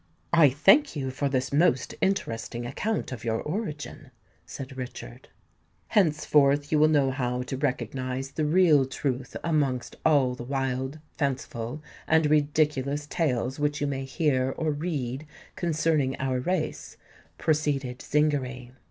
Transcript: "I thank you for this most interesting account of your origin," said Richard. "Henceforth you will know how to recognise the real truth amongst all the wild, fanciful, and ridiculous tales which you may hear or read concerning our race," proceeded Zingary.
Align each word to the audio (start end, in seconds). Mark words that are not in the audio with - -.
"I 0.33 0.49
thank 0.49 0.95
you 0.95 1.11
for 1.11 1.29
this 1.29 1.53
most 1.53 1.93
interesting 2.01 2.65
account 2.65 3.11
of 3.11 3.23
your 3.23 3.39
origin," 3.39 4.09
said 4.47 4.75
Richard. 4.75 5.29
"Henceforth 5.89 6.71
you 6.71 6.79
will 6.79 6.87
know 6.87 7.11
how 7.11 7.43
to 7.43 7.55
recognise 7.55 8.31
the 8.31 8.43
real 8.43 8.87
truth 8.87 9.37
amongst 9.43 9.95
all 10.03 10.33
the 10.33 10.43
wild, 10.43 10.97
fanciful, 11.19 11.83
and 12.07 12.31
ridiculous 12.31 13.05
tales 13.05 13.59
which 13.59 13.79
you 13.79 13.85
may 13.85 14.05
hear 14.05 14.55
or 14.57 14.71
read 14.71 15.27
concerning 15.55 16.17
our 16.19 16.39
race," 16.39 16.97
proceeded 17.37 17.99
Zingary. 17.99 18.71